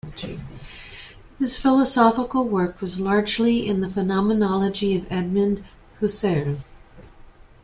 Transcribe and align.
His 1.37 1.57
philosophical 1.57 2.43
work 2.47 2.81
was 2.81 2.99
largely 2.99 3.67
in 3.67 3.81
the 3.81 3.87
phenomenology 3.91 4.95
of 4.97 5.05
Edmund 5.11 5.63
Husserl. 5.99 6.63